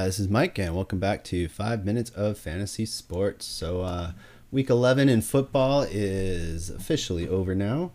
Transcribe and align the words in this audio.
Hi, 0.00 0.06
this 0.06 0.18
is 0.18 0.30
Mike, 0.30 0.58
and 0.58 0.74
welcome 0.74 0.98
back 0.98 1.22
to 1.24 1.46
Five 1.46 1.84
Minutes 1.84 2.08
of 2.12 2.38
Fantasy 2.38 2.86
Sports. 2.86 3.44
So, 3.44 3.82
uh, 3.82 4.12
week 4.50 4.70
11 4.70 5.10
in 5.10 5.20
football 5.20 5.82
is 5.82 6.70
officially 6.70 7.28
over 7.28 7.54
now, 7.54 7.92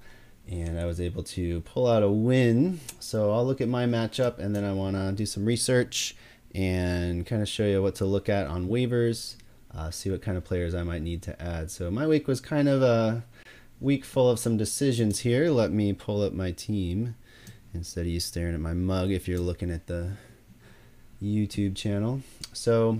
and 0.48 0.80
I 0.80 0.86
was 0.86 1.02
able 1.02 1.24
to 1.24 1.62
pull 1.62 1.88
out 1.88 2.04
a 2.04 2.12
win. 2.12 2.80
So, 3.00 3.32
I'll 3.32 3.44
look 3.44 3.60
at 3.60 3.68
my 3.68 3.88
matchup, 3.88 4.38
and 4.38 4.56
then 4.56 4.64
I 4.64 4.72
want 4.72 4.96
to 4.96 5.14
do 5.14 5.26
some 5.26 5.46
research 5.46 6.16
and 6.54 7.26
kind 7.26 7.42
of 7.42 7.50
show 7.50 7.66
you 7.66 7.82
what 7.82 7.96
to 7.96 8.06
look 8.06 8.30
at 8.30 8.46
on 8.46 8.70
waivers, 8.70 9.38
uh, 9.74 9.90
see 9.90 10.12
what 10.12 10.22
kind 10.22 10.38
of 10.38 10.44
players 10.44 10.76
I 10.76 10.84
might 10.84 11.02
need 11.02 11.24
to 11.24 11.42
add. 11.42 11.72
So, 11.72 11.90
my 11.90 12.06
week 12.06 12.28
was 12.28 12.40
kind 12.40 12.70
of 12.70 12.84
a 12.84 13.24
week 13.82 14.06
full 14.06 14.30
of 14.30 14.38
some 14.38 14.58
decisions 14.58 15.22
here. 15.22 15.50
Let 15.50 15.72
me 15.72 15.92
pull 15.92 16.22
up 16.22 16.34
my 16.34 16.52
team 16.52 17.16
instead 17.74 18.02
of 18.02 18.08
you 18.12 18.20
staring 18.20 18.54
at 18.54 18.60
my 18.60 18.76
mug 18.76 19.10
if 19.10 19.28
you're 19.28 19.40
looking 19.40 19.72
at 19.72 19.88
the 19.88 20.12
YouTube 21.26 21.76
channel. 21.76 22.22
So 22.54 23.00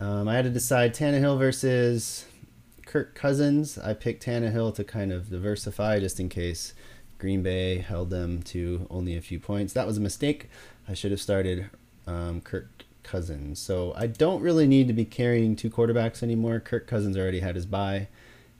um, 0.00 0.28
I 0.28 0.34
had 0.34 0.44
to 0.44 0.50
decide 0.50 0.94
Tannehill 0.94 1.38
versus 1.38 2.26
Kirk 2.86 3.14
Cousins. 3.14 3.78
I 3.78 3.94
picked 3.94 4.24
Tannehill 4.24 4.74
to 4.76 4.84
kind 4.84 5.12
of 5.12 5.30
diversify 5.30 6.00
just 6.00 6.20
in 6.20 6.28
case 6.28 6.74
Green 7.18 7.42
Bay 7.42 7.78
held 7.78 8.10
them 8.10 8.42
to 8.44 8.86
only 8.90 9.16
a 9.16 9.20
few 9.20 9.40
points. 9.40 9.72
That 9.72 9.86
was 9.86 9.98
a 9.98 10.00
mistake. 10.00 10.48
I 10.88 10.94
should 10.94 11.10
have 11.10 11.20
started 11.20 11.70
um, 12.06 12.40
Kirk 12.40 12.84
Cousins. 13.02 13.58
So 13.58 13.92
I 13.96 14.06
don't 14.06 14.42
really 14.42 14.66
need 14.66 14.88
to 14.88 14.94
be 14.94 15.04
carrying 15.04 15.56
two 15.56 15.70
quarterbacks 15.70 16.22
anymore. 16.22 16.60
Kirk 16.60 16.86
Cousins 16.86 17.16
already 17.16 17.40
had 17.40 17.54
his 17.54 17.66
bye. 17.66 18.08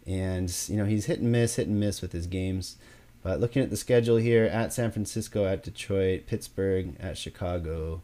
And, 0.06 0.54
you 0.68 0.76
know, 0.76 0.84
he's 0.84 1.06
hit 1.06 1.20
and 1.20 1.32
miss, 1.32 1.56
hit 1.56 1.66
and 1.66 1.80
miss 1.80 2.02
with 2.02 2.12
his 2.12 2.26
games. 2.26 2.76
But 3.22 3.40
looking 3.40 3.62
at 3.62 3.70
the 3.70 3.76
schedule 3.76 4.16
here 4.16 4.44
at 4.44 4.72
San 4.72 4.90
Francisco, 4.90 5.46
at 5.46 5.62
Detroit, 5.62 6.26
Pittsburgh, 6.26 6.94
at 7.00 7.16
Chicago, 7.16 8.02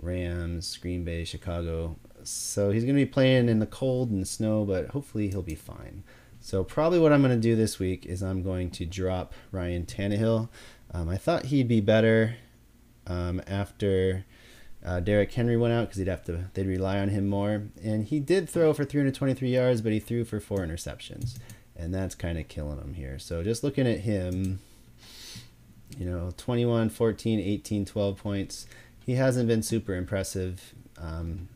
Rams, 0.00 0.76
Green 0.76 1.04
Bay, 1.04 1.24
Chicago. 1.24 1.96
So 2.22 2.70
he's 2.70 2.84
going 2.84 2.96
to 2.96 3.04
be 3.04 3.10
playing 3.10 3.48
in 3.48 3.58
the 3.58 3.66
cold 3.66 4.10
and 4.10 4.22
the 4.22 4.26
snow, 4.26 4.64
but 4.64 4.88
hopefully 4.88 5.28
he'll 5.28 5.42
be 5.42 5.54
fine. 5.54 6.04
So 6.40 6.64
probably 6.64 6.98
what 6.98 7.12
I'm 7.12 7.22
going 7.22 7.34
to 7.34 7.40
do 7.40 7.54
this 7.54 7.78
week 7.78 8.06
is 8.06 8.22
I'm 8.22 8.42
going 8.42 8.70
to 8.70 8.86
drop 8.86 9.34
Ryan 9.52 9.84
Tannehill. 9.84 10.48
Um, 10.92 11.08
I 11.08 11.16
thought 11.16 11.46
he'd 11.46 11.68
be 11.68 11.80
better 11.80 12.36
um, 13.06 13.42
after 13.46 14.24
uh, 14.84 15.00
Derrick 15.00 15.32
Henry 15.32 15.56
went 15.56 15.74
out 15.74 15.88
because 15.88 15.98
he'd 15.98 16.08
have 16.08 16.24
to 16.24 16.46
they'd 16.54 16.66
rely 16.66 16.98
on 16.98 17.10
him 17.10 17.28
more, 17.28 17.64
and 17.82 18.04
he 18.04 18.18
did 18.18 18.48
throw 18.48 18.72
for 18.72 18.84
323 18.84 19.50
yards, 19.50 19.82
but 19.82 19.92
he 19.92 20.00
threw 20.00 20.24
for 20.24 20.40
four 20.40 20.58
interceptions, 20.60 21.38
and 21.76 21.92
that's 21.92 22.14
kind 22.14 22.38
of 22.38 22.48
killing 22.48 22.78
him 22.78 22.94
here. 22.94 23.18
So 23.18 23.42
just 23.42 23.62
looking 23.62 23.86
at 23.86 24.00
him, 24.00 24.60
you 25.98 26.06
know, 26.06 26.32
21, 26.38 26.88
14, 26.88 27.40
18, 27.40 27.84
12 27.84 28.16
points 28.16 28.66
he 29.10 29.16
hasn't 29.16 29.48
been 29.48 29.60
super 29.60 29.96
impressive. 29.96 30.72
Um, 30.96 31.48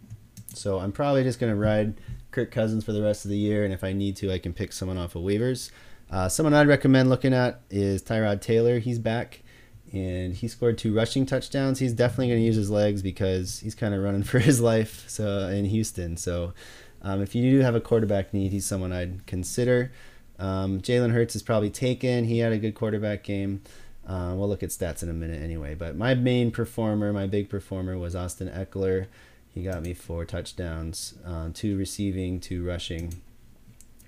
so 0.54 0.80
I'm 0.80 0.90
probably 0.90 1.22
just 1.22 1.38
going 1.38 1.52
to 1.52 1.56
ride 1.56 1.94
Kirk 2.32 2.50
Cousins 2.50 2.84
for 2.84 2.90
the 2.90 3.00
rest 3.00 3.24
of 3.24 3.30
the 3.30 3.36
year, 3.36 3.64
and 3.64 3.72
if 3.72 3.84
I 3.84 3.92
need 3.92 4.16
to, 4.16 4.32
I 4.32 4.40
can 4.40 4.52
pick 4.52 4.72
someone 4.72 4.98
off 4.98 5.14
of 5.14 5.22
waivers. 5.22 5.70
Uh, 6.10 6.28
someone 6.28 6.52
I'd 6.52 6.66
recommend 6.66 7.10
looking 7.10 7.32
at 7.32 7.60
is 7.70 8.02
Tyrod 8.02 8.40
Taylor. 8.40 8.80
He's 8.80 8.98
back, 8.98 9.44
and 9.92 10.34
he 10.34 10.48
scored 10.48 10.78
two 10.78 10.92
rushing 10.92 11.26
touchdowns. 11.26 11.78
He's 11.78 11.92
definitely 11.92 12.26
going 12.26 12.40
to 12.40 12.44
use 12.44 12.56
his 12.56 12.72
legs 12.72 13.02
because 13.02 13.60
he's 13.60 13.76
kind 13.76 13.94
of 13.94 14.02
running 14.02 14.22
for 14.24 14.40
his 14.40 14.60
life. 14.60 15.04
So 15.08 15.46
in 15.46 15.66
Houston, 15.66 16.16
so 16.16 16.54
um, 17.02 17.22
if 17.22 17.36
you 17.36 17.48
do 17.52 17.60
have 17.60 17.76
a 17.76 17.80
quarterback 17.80 18.34
need, 18.34 18.50
he's 18.50 18.66
someone 18.66 18.92
I'd 18.92 19.26
consider. 19.28 19.92
Um, 20.40 20.80
Jalen 20.80 21.12
Hurts 21.12 21.36
is 21.36 21.44
probably 21.44 21.70
taken. 21.70 22.24
He 22.24 22.40
had 22.40 22.50
a 22.50 22.58
good 22.58 22.74
quarterback 22.74 23.22
game. 23.22 23.62
Uh, 24.06 24.34
we'll 24.36 24.48
look 24.48 24.62
at 24.62 24.68
stats 24.70 25.02
in 25.02 25.08
a 25.08 25.14
minute 25.14 25.42
anyway. 25.42 25.74
But 25.74 25.96
my 25.96 26.14
main 26.14 26.50
performer, 26.50 27.12
my 27.12 27.26
big 27.26 27.48
performer, 27.48 27.96
was 27.96 28.14
Austin 28.14 28.48
Ekeler. 28.48 29.06
He 29.48 29.62
got 29.62 29.82
me 29.82 29.94
four 29.94 30.24
touchdowns, 30.24 31.14
uh, 31.24 31.50
two 31.54 31.78
receiving, 31.78 32.40
two 32.40 32.64
rushing. 32.64 33.14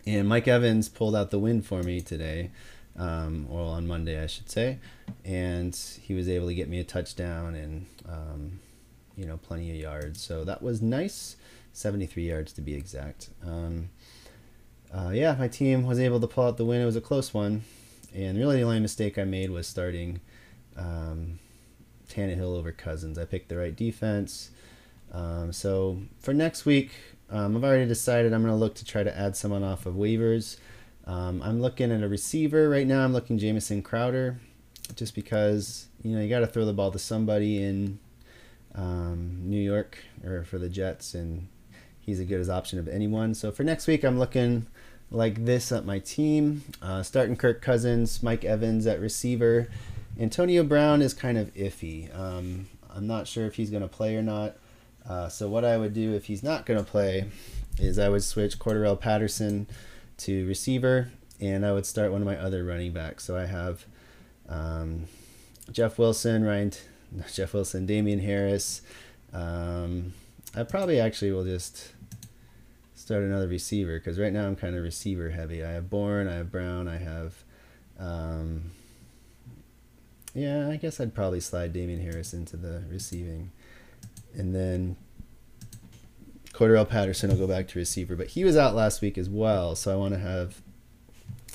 And 0.07 0.29
Mike 0.29 0.49
Evans 0.49 0.89
pulled 0.89 1.17
out 1.17 1.31
the 1.31 1.39
win 1.39 1.63
for 1.63 1.83
me 1.83 2.01
today, 2.01 2.51
um, 2.97 3.47
or 3.51 3.61
on 3.61 3.87
Monday, 3.87 4.23
I 4.23 4.27
should 4.27 4.51
say. 4.51 4.79
And 5.25 5.75
he 6.03 6.15
was 6.15 6.29
able 6.29 6.49
to 6.49 6.55
get 6.55 6.69
me 6.69 6.79
a 6.79 6.85
touchdown 6.85 7.55
and, 7.55 7.87
um, 8.09 8.61
you 9.17 9.25
know, 9.25 9.37
plenty 9.39 9.71
of 9.71 9.77
yards. 9.77 10.21
So 10.21 10.45
that 10.45 10.63
was 10.63 10.83
nice. 10.83 11.37
73 11.73 12.29
yards 12.29 12.53
to 12.55 12.61
be 12.61 12.75
exact. 12.75 13.31
Um, 13.45 13.91
uh, 14.93 15.11
yeah, 15.13 15.35
my 15.39 15.49
team 15.49 15.85
was 15.85 16.01
able 16.01 16.21
to 16.21 16.27
pull 16.27 16.45
out 16.45 16.57
the 16.57 16.65
win. 16.65 16.81
It 16.81 16.87
was 16.87 16.97
a 16.97 17.01
close 17.01 17.35
one. 17.35 17.65
And 18.15 18.39
really, 18.39 18.57
the 18.57 18.63
only 18.63 18.81
mistake 18.81 19.19
I 19.19 19.25
made 19.25 19.51
was 19.51 19.67
starting 19.67 20.21
um, 20.77 21.39
Tannehill 22.09 22.57
over 22.57 22.73
Cousins. 22.73 23.19
I 23.19 23.25
picked 23.25 23.49
the 23.49 23.57
right 23.57 23.75
defense. 23.75 24.51
Um, 25.13 25.53
so 25.53 25.99
for 26.19 26.35
next 26.35 26.65
week, 26.65 26.91
um, 27.31 27.57
I've 27.57 27.65
already 27.65 27.87
decided 27.87 28.33
I'm 28.33 28.43
going 28.43 28.53
to 28.53 28.59
look 28.59 28.75
to 28.77 28.85
try 28.85 29.03
to 29.03 29.19
add 29.19 29.37
someone 29.37 29.65
off 29.65 29.87
of 29.87 29.95
waivers. 29.95 30.59
Um, 31.07 31.43
I'm 31.43 31.61
looking 31.61 31.93
at 31.93 32.03
a 32.03 32.09
receiver 32.09 32.69
right 32.69 32.87
now. 32.87 33.05
I'm 33.05 33.13
looking 33.13 33.39
Jamison 33.39 33.83
Crowder, 33.83 34.39
just 34.95 35.15
because 35.15 35.87
you 36.03 36.15
know 36.15 36.23
you 36.23 36.29
got 36.29 36.41
to 36.41 36.47
throw 36.47 36.65
the 36.65 36.73
ball 36.73 36.91
to 36.91 36.99
somebody 36.99 37.63
in 37.63 37.99
um, 38.75 39.41
New 39.45 39.61
York 39.61 39.99
or 40.25 40.45
for 40.45 40.59
the 40.59 40.69
Jets, 40.69 41.15
and 41.15 41.49
he's 42.01 42.21
as 42.21 42.27
good 42.27 42.41
as 42.41 42.51
option 42.51 42.79
of 42.79 42.89
anyone. 42.89 43.35
So 43.35 43.51
for 43.53 43.63
next 43.63 43.87
week, 43.87 44.05
I'm 44.05 44.19
looking 44.19 44.67
like 45.11 45.45
this 45.45 45.73
at 45.73 45.85
my 45.85 45.99
team. 45.99 46.63
Uh, 46.83 47.03
starting 47.03 47.37
Kirk 47.37 47.63
Cousins, 47.63 48.23
Mike 48.23 48.45
Evans 48.45 48.87
at 48.87 49.01
receiver. 49.01 49.69
Antonio 50.19 50.65
Brown 50.65 51.03
is 51.03 51.15
kind 51.15 51.39
of 51.39 51.53
iffy. 51.55 52.15
Um, 52.19 52.69
I'm 52.95 53.07
not 53.07 53.27
sure 53.27 53.47
if 53.47 53.57
he's 53.57 53.71
going 53.71 53.83
to 53.83 53.89
play 53.89 54.17
or 54.17 54.23
not. 54.23 54.57
Uh, 55.09 55.29
so 55.29 55.49
what 55.49 55.65
I 55.65 55.77
would 55.77 55.95
do 55.95 56.15
if 56.15 56.25
he's 56.25 56.43
not 56.43 56.67
going 56.67 56.83
to 56.83 56.91
play 56.91 57.27
is 57.79 57.99
I 57.99 58.09
would 58.09 58.25
switch 58.25 58.59
Cordarrelle 58.59 58.99
Patterson 58.99 59.67
to 60.19 60.47
receiver, 60.47 61.11
and 61.41 61.65
I 61.65 61.73
would 61.73 61.87
start 61.87 62.11
one 62.11 62.23
of 62.23 62.27
my 62.27 62.37
other 62.37 62.65
running 62.65 62.93
backs. 62.93 63.25
So 63.25 63.37
I 63.37 63.45
have 63.45 63.85
um, 64.49 65.05
Jeff 65.71 65.99
Wilson, 65.99 66.45
Ryan, 66.45 66.73
Jeff 67.33 67.53
Wilson, 67.55 67.87
Damien 67.87 68.21
Harris. 68.21 68.81
Um, 69.33 70.15
I 70.55 70.63
probably 70.63 70.99
actually 70.99 71.33
will 71.33 71.45
just 71.45 71.93
start 73.07 73.23
another 73.23 73.47
receiver 73.47 74.01
because 74.01 74.19
right 74.19 74.33
now 74.33 74.49
I'm 74.49 74.57
kind 74.57 74.75
of 74.75 74.83
receiver 74.83 75.31
heavy. 75.31 75.63
I 75.63 75.71
have 75.71 75.89
Bourne, 75.89 76.27
I 76.27 76.35
have 76.35 76.51
Brown, 76.51 76.89
I 76.89 76.97
have. 76.97 77.45
Um, 78.01 78.73
yeah, 80.35 80.69
I 80.69 80.77
guess 80.77 80.99
I'd 80.99 81.15
probably 81.15 81.39
slide 81.39 81.73
Damien 81.73 82.01
Harris 82.01 82.35
into 82.35 82.57
the 82.57 82.83
receiving. 82.91 83.53
And 84.35 84.53
then 84.53 84.97
Cordarrelle 86.53 86.89
Patterson 86.89 87.31
will 87.31 87.37
go 87.37 87.47
back 87.47 87.69
to 87.69 87.79
receiver. 87.79 88.17
But 88.17 88.27
he 88.27 88.43
was 88.43 88.57
out 88.57 88.75
last 88.75 89.01
week 89.01 89.17
as 89.17 89.31
well, 89.31 89.77
so 89.77 89.93
I 89.93 89.97
want 89.97 90.13
to 90.15 90.19
have 90.19 90.61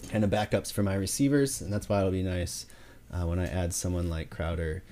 kind 0.08 0.24
of 0.24 0.30
backups 0.30 0.72
for 0.72 0.84
my 0.84 0.96
receivers, 0.96 1.60
and 1.60 1.72
that's 1.72 1.90
why 1.90 2.00
it'll 2.00 2.12
be 2.12 2.24
nice 2.24 2.66
uh, 3.12 3.26
when 3.26 3.40
I 3.40 3.48
add 3.48 3.74
someone 3.74 4.10
like 4.10 4.30
Crowder 4.30 4.84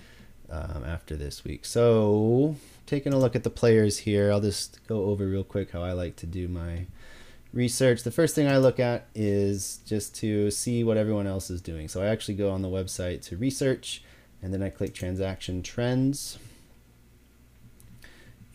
um, 0.49 0.83
after 0.83 1.15
this 1.15 1.45
week. 1.45 1.63
So 1.63 2.57
taking 2.89 3.13
a 3.13 3.19
look 3.19 3.35
at 3.35 3.43
the 3.43 3.49
players 3.51 3.99
here, 3.99 4.31
I'll 4.31 4.41
just 4.41 4.85
go 4.87 5.05
over 5.05 5.27
real 5.27 5.43
quick 5.43 5.71
how 5.71 5.83
I 5.83 5.91
like 5.91 6.15
to 6.17 6.25
do 6.25 6.47
my 6.47 6.87
research. 7.53 8.01
The 8.01 8.11
first 8.11 8.33
thing 8.33 8.47
I 8.47 8.57
look 8.57 8.79
at 8.79 9.07
is 9.13 9.79
just 9.85 10.15
to 10.15 10.49
see 10.49 10.83
what 10.83 10.97
everyone 10.97 11.27
else 11.27 11.51
is 11.51 11.61
doing. 11.61 11.87
So 11.87 12.01
I 12.01 12.07
actually 12.07 12.33
go 12.33 12.49
on 12.49 12.63
the 12.63 12.67
website 12.67 13.21
to 13.27 13.37
research, 13.37 14.03
and 14.41 14.51
then 14.51 14.63
I 14.63 14.69
click 14.69 14.95
transaction 14.95 15.61
trends. 15.61 16.39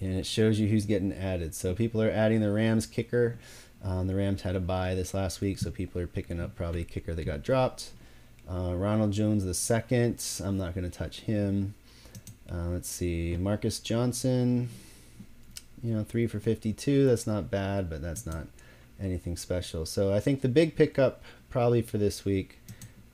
And 0.00 0.18
it 0.18 0.26
shows 0.26 0.58
you 0.58 0.68
who's 0.68 0.84
getting 0.84 1.12
added. 1.12 1.54
So 1.54 1.72
people 1.72 2.02
are 2.02 2.10
adding 2.10 2.40
the 2.40 2.50
Rams 2.50 2.86
kicker. 2.86 3.38
Um, 3.84 4.08
the 4.08 4.16
Rams 4.16 4.42
had 4.42 4.56
a 4.56 4.60
bye 4.60 4.96
this 4.96 5.14
last 5.14 5.40
week, 5.40 5.58
so 5.58 5.70
people 5.70 6.00
are 6.00 6.08
picking 6.08 6.40
up 6.40 6.56
probably 6.56 6.82
kicker 6.82 7.14
that 7.14 7.24
got 7.24 7.42
dropped. 7.42 7.90
Uh, 8.50 8.74
Ronald 8.74 9.12
Jones 9.12 9.44
the 9.44 9.54
second. 9.54 10.22
I'm 10.42 10.58
not 10.58 10.74
going 10.74 10.90
to 10.90 10.98
touch 10.98 11.20
him. 11.20 11.74
Uh, 12.50 12.68
let's 12.68 12.88
see, 12.88 13.36
Marcus 13.38 13.80
Johnson, 13.80 14.68
you 15.82 15.94
know, 15.94 16.04
three 16.04 16.26
for 16.26 16.40
52. 16.40 17.06
That's 17.06 17.26
not 17.26 17.50
bad, 17.50 17.88
but 17.88 18.02
that's 18.02 18.26
not 18.26 18.46
anything 19.00 19.36
special. 19.36 19.86
So 19.86 20.12
I 20.12 20.20
think 20.20 20.40
the 20.40 20.48
big 20.48 20.76
pickup 20.76 21.22
probably 21.50 21.82
for 21.82 21.98
this 21.98 22.24
week, 22.24 22.58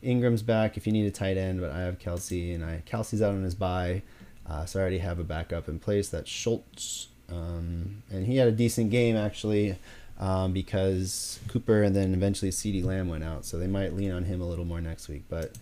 Engram's 0.03 0.43
back 0.43 0.77
if 0.77 0.87
you 0.87 0.93
need 0.93 1.07
a 1.07 1.11
tight 1.11 1.37
end, 1.37 1.61
but 1.61 1.71
I 1.71 1.81
have 1.81 1.99
Kelce, 1.99 2.55
and 2.55 2.65
I 2.65 2.83
Kelce's 2.91 3.23
out 3.23 3.35
on 3.35 3.43
his 3.43 3.55
bye, 3.55 4.03
uh, 4.49 4.65
so 4.65 4.79
I 4.79 4.83
already 4.83 4.99
have 4.99 5.19
a 5.19 5.25
backup 5.25 5.69
in 5.69 5.79
place. 5.79 6.09
That's 6.09 6.31
Schultz, 6.31 7.09
um, 7.31 8.03
and 8.11 8.27
he 8.27 8.37
had 8.37 8.49
a 8.49 8.53
decent 8.53 8.91
game 8.91 9.17
actually. 9.17 9.77
Um, 10.19 10.53
because 10.53 11.41
Cooper 11.49 11.83
and 11.83 11.97
then 11.97 12.13
eventually 12.13 12.51
CeeDee 12.51 12.85
Lamb 12.85 13.09
went 13.09 13.25
out, 13.25 13.47
so 13.47 13.59
they 13.59 13.67
might 13.67 13.95
lean 13.95 14.11
on 14.11 14.25
him 14.25 14.43
a 14.43 14.45
little 14.45 14.67
more 14.67 14.83
next 14.83 15.09
week. 15.09 15.23
But 15.31 15.57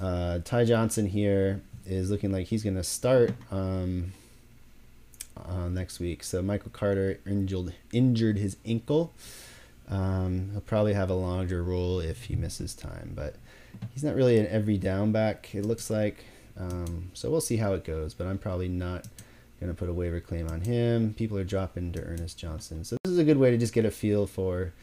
uh, 0.00 0.40
Ty 0.44 0.64
Johnson 0.64 1.06
here, 1.06 1.62
is 1.86 2.10
looking 2.10 2.32
like 2.32 2.46
he's 2.46 2.62
going 2.62 2.76
to 2.76 2.84
start 2.84 3.32
um, 3.50 4.12
uh, 5.36 5.68
next 5.68 6.00
week. 6.00 6.24
So 6.24 6.42
Michael 6.42 6.70
Carter 6.70 7.18
injured 7.26 7.74
injured 7.92 8.38
his 8.38 8.56
ankle. 8.64 9.12
Um, 9.88 10.50
he'll 10.52 10.60
probably 10.62 10.94
have 10.94 11.10
a 11.10 11.14
longer 11.14 11.62
role 11.62 12.00
if 12.00 12.24
he 12.24 12.36
misses 12.36 12.74
time, 12.74 13.12
but 13.14 13.36
he's 13.92 14.02
not 14.02 14.14
really 14.14 14.38
an 14.38 14.46
every 14.46 14.78
down 14.78 15.12
back. 15.12 15.54
It 15.54 15.64
looks 15.64 15.90
like. 15.90 16.24
Um, 16.56 17.10
so 17.14 17.30
we'll 17.30 17.40
see 17.40 17.56
how 17.56 17.74
it 17.74 17.84
goes, 17.84 18.14
but 18.14 18.28
I'm 18.28 18.38
probably 18.38 18.68
not 18.68 19.06
Gonna 19.60 19.74
put 19.74 19.88
a 19.88 19.94
waiver 19.94 20.20
claim 20.20 20.48
on 20.48 20.60
him. 20.60 21.14
People 21.14 21.38
are 21.38 21.44
dropping 21.44 21.92
to 21.92 22.02
Ernest 22.02 22.36
Johnson. 22.36 22.84
So 22.84 22.96
this 23.02 23.12
is 23.12 23.18
a 23.18 23.24
good 23.24 23.38
way 23.38 23.50
to 23.50 23.56
just 23.56 23.72
get 23.72 23.86
a 23.86 23.90
feel 23.90 24.26
for 24.26 24.74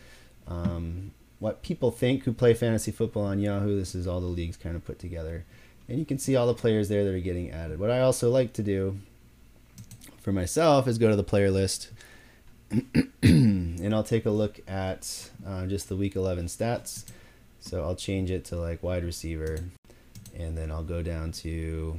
um, 0.48 1.12
what 1.38 1.62
people 1.62 1.92
think 1.92 2.24
who 2.24 2.34
play 2.34 2.56
fantasy 2.56 2.92
football 2.92 3.26
on 3.26 3.40
Yahoo. 3.40 3.78
This 3.78 3.94
is 3.94 4.08
all 4.08 4.20
the 4.22 4.26
leagues 4.26 4.58
kind 4.58 4.76
of 4.76 4.84
put 4.84 4.98
together. 4.98 5.46
And 5.92 6.00
you 6.00 6.06
can 6.06 6.20
see 6.20 6.38
all 6.38 6.48
the 6.48 6.54
players 6.54 6.88
there 6.88 7.04
that 7.04 7.14
are 7.14 7.20
getting 7.20 7.52
added. 7.52 7.78
What 7.78 7.92
I 7.92 8.00
also 8.00 8.32
like 8.32 8.54
to 8.54 8.64
do 8.64 8.98
for 10.22 10.32
myself 10.32 10.88
is 10.88 10.98
go 10.98 11.10
to 11.10 11.18
the 11.18 11.24
player 11.24 11.52
list 11.52 11.92
and 13.22 13.94
I'll 13.94 14.02
take 14.02 14.26
a 14.26 14.30
look 14.30 14.62
at 14.70 15.30
uh, 15.46 15.66
just 15.66 15.90
the 15.90 15.98
week 15.98 16.16
11 16.16 16.46
stats. 16.46 17.04
So 17.60 17.84
I'll 17.84 17.98
change 17.98 18.32
it 18.32 18.46
to 18.46 18.56
like 18.56 18.82
wide 18.82 19.04
receiver 19.04 19.66
and 20.34 20.58
then 20.58 20.72
I'll 20.72 20.82
go 20.82 21.02
down 21.04 21.34
to 21.34 21.98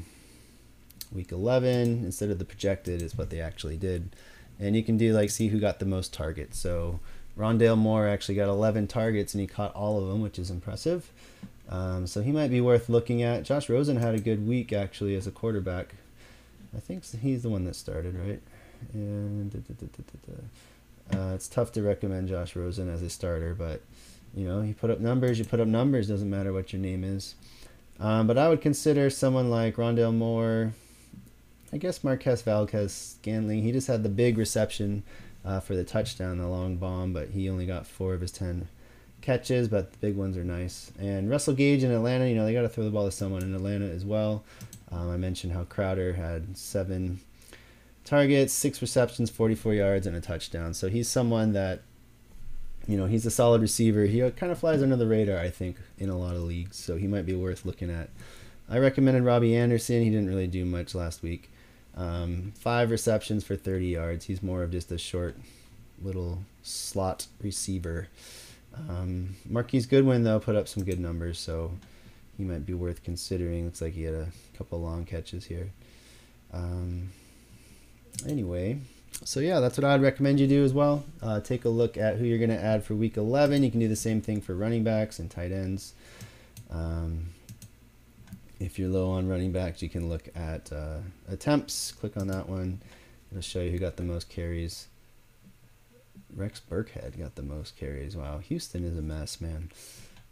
week 1.12 1.30
11 1.30 2.02
instead 2.02 2.30
of 2.30 2.38
the 2.38 2.46
projected 2.46 3.02
is 3.02 3.18
what 3.18 3.28
they 3.28 3.42
actually 3.42 3.76
did. 3.76 4.16
And 4.58 4.74
you 4.74 4.82
can 4.82 4.96
do 4.96 5.12
like 5.12 5.28
see 5.28 5.48
who 5.48 5.60
got 5.60 5.80
the 5.80 5.84
most 5.84 6.14
targets. 6.14 6.58
So 6.58 7.00
Rondale 7.36 7.78
Moore 7.78 8.06
actually 8.06 8.34
got 8.34 8.48
11 8.48 8.86
targets 8.88 9.34
and 9.34 9.40
he 9.40 9.46
caught 9.46 9.74
all 9.74 9.98
of 9.98 10.08
them, 10.08 10.20
which 10.20 10.38
is 10.38 10.50
impressive. 10.50 11.10
Um, 11.68 12.06
so 12.06 12.20
he 12.20 12.32
might 12.32 12.50
be 12.50 12.60
worth 12.60 12.88
looking 12.88 13.22
at. 13.22 13.44
Josh 13.44 13.68
Rosen 13.68 13.96
had 13.96 14.14
a 14.14 14.20
good 14.20 14.46
week 14.46 14.72
actually 14.72 15.14
as 15.14 15.26
a 15.26 15.30
quarterback. 15.30 15.94
I 16.76 16.80
think 16.80 17.04
he's 17.20 17.42
the 17.42 17.48
one 17.48 17.64
that 17.64 17.76
started, 17.76 18.14
right? 18.18 18.40
And 18.92 19.50
da, 19.50 19.58
da, 19.58 19.86
da, 19.86 21.18
uh, 21.18 21.34
it's 21.34 21.48
tough 21.48 21.72
to 21.72 21.82
recommend 21.82 22.28
Josh 22.28 22.56
Rosen 22.56 22.88
as 22.88 23.02
a 23.02 23.10
starter, 23.10 23.54
but 23.54 23.80
you 24.34 24.46
know, 24.46 24.62
you 24.62 24.74
put 24.74 24.90
up 24.90 25.00
numbers, 25.00 25.38
you 25.38 25.44
put 25.44 25.60
up 25.60 25.68
numbers. 25.68 26.08
Doesn't 26.08 26.30
matter 26.30 26.52
what 26.52 26.72
your 26.72 26.80
name 26.80 27.04
is. 27.04 27.34
Um, 28.00 28.26
but 28.26 28.38
I 28.38 28.48
would 28.48 28.60
consider 28.60 29.10
someone 29.10 29.50
like 29.50 29.76
Rondale 29.76 30.14
Moore. 30.14 30.72
I 31.72 31.78
guess 31.78 32.04
Marquez 32.04 32.42
Valdes-Scantling. 32.42 33.62
He 33.62 33.72
just 33.72 33.86
had 33.86 34.02
the 34.02 34.08
big 34.08 34.36
reception 34.36 35.02
uh, 35.44 35.60
for 35.60 35.74
the 35.74 35.84
touchdown, 35.84 36.38
the 36.38 36.46
long 36.46 36.76
bomb, 36.76 37.12
but 37.12 37.30
he 37.30 37.48
only 37.48 37.66
got 37.66 37.86
four 37.86 38.14
of 38.14 38.20
his 38.20 38.32
ten 38.32 38.68
catches. 39.20 39.68
But 39.68 39.92
the 39.92 39.98
big 39.98 40.16
ones 40.16 40.36
are 40.36 40.44
nice. 40.44 40.92
And 40.98 41.30
Russell 41.30 41.54
Gage 41.54 41.82
in 41.82 41.90
Atlanta, 41.90 42.28
you 42.28 42.34
know, 42.34 42.44
they 42.44 42.52
got 42.52 42.62
to 42.62 42.68
throw 42.68 42.84
the 42.84 42.90
ball 42.90 43.06
to 43.06 43.12
someone 43.12 43.42
in 43.42 43.54
Atlanta 43.54 43.86
as 43.86 44.04
well. 44.04 44.44
Um, 44.90 45.10
I 45.10 45.16
mentioned 45.16 45.52
how 45.52 45.64
Crowder 45.64 46.14
had 46.14 46.56
seven 46.56 47.20
targets, 48.04 48.52
six 48.52 48.82
receptions, 48.82 49.30
44 49.30 49.74
yards, 49.74 50.06
and 50.06 50.16
a 50.16 50.20
touchdown. 50.20 50.74
So 50.74 50.88
he's 50.88 51.08
someone 51.08 51.52
that, 51.52 51.82
you 52.86 52.96
know, 52.96 53.06
he's 53.06 53.24
a 53.24 53.30
solid 53.30 53.62
receiver. 53.62 54.04
He 54.04 54.28
kind 54.32 54.52
of 54.52 54.58
flies 54.58 54.82
under 54.82 54.96
the 54.96 55.06
radar, 55.06 55.38
I 55.38 55.50
think, 55.50 55.76
in 55.98 56.08
a 56.08 56.18
lot 56.18 56.36
of 56.36 56.42
leagues. 56.42 56.76
So 56.76 56.96
he 56.96 57.06
might 57.06 57.26
be 57.26 57.34
worth 57.34 57.64
looking 57.64 57.90
at. 57.90 58.10
I 58.68 58.78
recommended 58.78 59.22
Robbie 59.22 59.56
Anderson. 59.56 60.02
He 60.02 60.10
didn't 60.10 60.28
really 60.28 60.46
do 60.46 60.64
much 60.64 60.94
last 60.94 61.22
week. 61.22 61.50
Um, 61.96 62.52
five 62.56 62.90
receptions 62.90 63.44
for 63.44 63.56
30 63.56 63.86
yards. 63.86 64.24
He's 64.24 64.42
more 64.42 64.62
of 64.62 64.70
just 64.70 64.90
a 64.90 64.98
short 64.98 65.36
little 66.02 66.42
slot 66.62 67.26
receiver. 67.42 68.08
Um, 68.74 69.36
Marquise 69.48 69.86
Goodwin, 69.86 70.24
though, 70.24 70.40
put 70.40 70.56
up 70.56 70.68
some 70.68 70.84
good 70.84 70.98
numbers, 70.98 71.38
so 71.38 71.72
he 72.38 72.44
might 72.44 72.64
be 72.64 72.74
worth 72.74 73.04
considering. 73.04 73.66
Looks 73.66 73.82
like 73.82 73.92
he 73.92 74.04
had 74.04 74.14
a 74.14 74.28
couple 74.56 74.80
long 74.80 75.04
catches 75.04 75.44
here. 75.44 75.70
Um, 76.52 77.10
anyway, 78.26 78.78
so 79.24 79.40
yeah, 79.40 79.60
that's 79.60 79.78
what 79.78 79.84
I'd 79.84 80.02
recommend 80.02 80.40
you 80.40 80.46
do 80.46 80.64
as 80.64 80.72
well. 80.72 81.04
Uh, 81.22 81.40
take 81.40 81.64
a 81.64 81.68
look 81.68 81.96
at 81.96 82.16
who 82.16 82.24
you're 82.24 82.38
going 82.38 82.50
to 82.50 82.62
add 82.62 82.84
for 82.84 82.94
week 82.94 83.16
11. 83.16 83.62
You 83.62 83.70
can 83.70 83.80
do 83.80 83.88
the 83.88 83.96
same 83.96 84.20
thing 84.20 84.40
for 84.40 84.54
running 84.54 84.84
backs 84.84 85.18
and 85.18 85.30
tight 85.30 85.52
ends. 85.52 85.94
Um, 86.70 87.28
if 88.64 88.78
you're 88.78 88.88
low 88.88 89.10
on 89.10 89.28
running 89.28 89.52
backs, 89.52 89.82
you 89.82 89.88
can 89.88 90.08
look 90.08 90.28
at 90.34 90.72
uh, 90.72 90.98
attempts. 91.28 91.92
Click 91.92 92.16
on 92.16 92.28
that 92.28 92.48
one. 92.48 92.80
It'll 93.30 93.42
show 93.42 93.60
you 93.60 93.70
who 93.70 93.78
got 93.78 93.96
the 93.96 94.02
most 94.02 94.28
carries. 94.28 94.88
Rex 96.34 96.60
Burkhead 96.70 97.18
got 97.18 97.34
the 97.34 97.42
most 97.42 97.76
carries. 97.76 98.16
Wow, 98.16 98.38
Houston 98.38 98.84
is 98.84 98.96
a 98.96 99.02
mess, 99.02 99.40
man. 99.40 99.70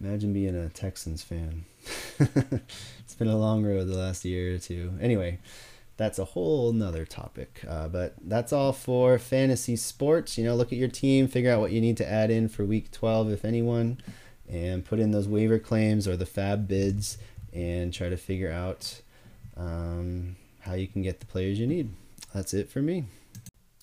Imagine 0.01 0.33
being 0.33 0.55
a 0.55 0.69
Texans 0.71 1.23
fan. 1.23 1.65
it's 2.19 3.15
been 3.19 3.29
a 3.29 3.37
long 3.37 3.65
road 3.65 3.87
the 3.87 3.99
last 3.99 4.25
year 4.25 4.55
or 4.55 4.59
two. 4.59 4.95
Anyway, 5.01 5.39
that's 5.97 6.19
a 6.19 6.25
whole 6.25 6.73
nother 6.73 7.05
topic. 7.05 7.63
Uh, 7.69 7.89
but 7.89 8.15
that's 8.23 8.53
all 8.53 8.73
for 8.73 9.19
fantasy 9.19 9.77
sports. 9.77 10.39
You 10.39 10.45
know, 10.45 10.55
look 10.55 10.73
at 10.73 10.79
your 10.79 10.89
team, 10.89 11.29
figure 11.29 11.53
out 11.53 11.61
what 11.61 11.73
you 11.73 11.81
need 11.81 11.99
to 11.99 12.11
add 12.11 12.31
in 12.31 12.49
for 12.49 12.65
week 12.65 12.91
12, 12.93 13.31
if 13.31 13.45
anyone, 13.45 13.99
and 14.49 14.85
put 14.85 15.01
in 15.01 15.11
those 15.11 15.29
waiver 15.29 15.59
claims 15.59 16.09
or 16.09 16.17
the 16.17 16.25
FAAB 16.25 16.67
bids 16.67 17.19
and 17.53 17.93
try 17.93 18.09
to 18.09 18.17
figure 18.17 18.51
out 18.51 19.01
um, 19.57 20.37
how 20.61 20.75
you 20.75 20.87
can 20.87 21.03
get 21.03 21.21
the 21.21 21.27
players 21.27 21.59
you 21.59 21.67
need. 21.67 21.93
That's 22.35 22.55
it 22.55 22.71
for 22.71 22.81
me. 22.81 23.05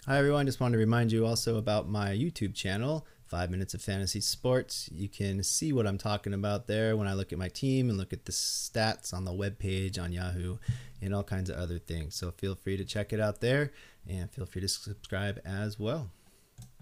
Hi, 0.06 0.18
everyone. 0.18 0.46
Just 0.46 0.62
wanted 0.62 0.74
to 0.74 0.80
remind 0.80 1.12
you 1.12 1.26
also 1.26 1.58
about 1.58 1.90
my 1.90 2.12
YouTube 2.12 2.56
channel, 2.56 3.06
Five 3.26 3.52
Minutes 3.52 3.74
of 3.74 3.82
Fantasy 3.82 4.22
Sports. 4.22 4.90
You 4.94 5.10
can 5.10 5.44
see 5.44 5.74
what 5.74 5.86
I'm 5.86 5.98
talking 5.98 6.34
about 6.34 6.68
there 6.68 6.96
when 6.96 7.08
I 7.08 7.14
look 7.14 7.34
at 7.34 7.40
my 7.40 7.50
team 7.50 7.90
and 7.90 7.98
look 7.98 8.14
at 8.14 8.24
the 8.24 8.32
stats 8.32 9.14
on 9.14 9.26
the 9.26 9.34
web 9.34 9.60
page 9.60 9.98
on 10.00 10.14
Yahoo 10.14 10.58
and 11.02 11.14
all 11.14 11.24
kinds 11.24 11.50
of 11.50 11.58
other 11.58 11.78
things. 11.78 12.16
So 12.16 12.32
feel 12.32 12.56
free 12.56 12.78
to 12.78 12.86
check 12.86 13.12
it 13.12 13.20
out 13.20 13.42
there 13.42 13.74
and 14.08 14.32
feel 14.32 14.46
free 14.46 14.62
to 14.62 14.70
subscribe 14.70 15.42
as 15.44 15.78
well. 15.78 16.10